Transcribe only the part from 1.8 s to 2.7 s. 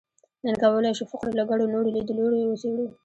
لیدلوریو